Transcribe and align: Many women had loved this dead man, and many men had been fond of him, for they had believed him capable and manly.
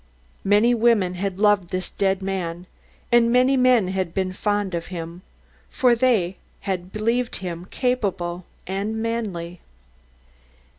Many 0.43 0.73
women 0.73 1.13
had 1.13 1.37
loved 1.37 1.69
this 1.69 1.91
dead 1.91 2.23
man, 2.23 2.65
and 3.11 3.31
many 3.31 3.55
men 3.55 3.89
had 3.89 4.15
been 4.15 4.33
fond 4.33 4.73
of 4.73 4.87
him, 4.87 5.21
for 5.69 5.93
they 5.93 6.37
had 6.61 6.91
believed 6.91 7.35
him 7.35 7.65
capable 7.65 8.43
and 8.65 8.95
manly. 8.99 9.61